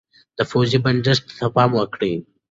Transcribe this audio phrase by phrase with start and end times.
[0.37, 2.13] د پوزې بندښت ته پام وکړئ.